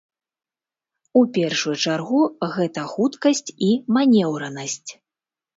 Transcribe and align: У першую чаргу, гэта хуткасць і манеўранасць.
У 1.19 1.23
першую 1.35 1.75
чаргу, 1.83 2.21
гэта 2.55 2.87
хуткасць 2.95 3.45
і 3.71 3.71
манеўранасць. 3.99 4.91